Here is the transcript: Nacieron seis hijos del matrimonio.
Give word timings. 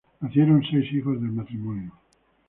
Nacieron 0.19 0.63
seis 0.63 0.91
hijos 0.93 1.21
del 1.21 1.31
matrimonio. 1.31 1.91